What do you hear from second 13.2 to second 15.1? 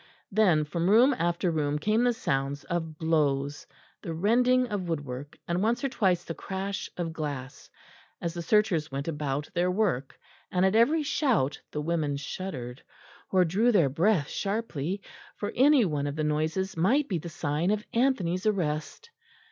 or drew their breath sharply,